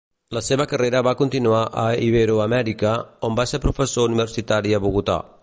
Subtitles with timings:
[0.35, 2.95] La seva carrera va continuar a Iberoamèrica,
[3.31, 5.25] on va ser professor universitari a Bogotà.